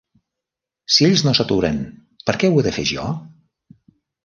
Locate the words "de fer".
2.71-2.89